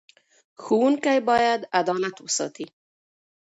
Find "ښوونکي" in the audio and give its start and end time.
0.63-1.17